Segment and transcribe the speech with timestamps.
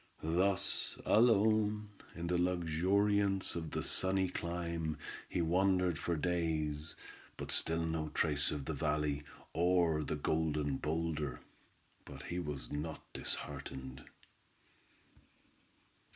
[0.33, 4.97] Thus alone in the luxuriance of that sunny clime
[5.29, 6.95] he wandered for days,
[7.37, 9.21] but still no trace of the valley,
[9.53, 11.39] or the Golden Boulder;
[12.03, 14.03] but he was not disheartened.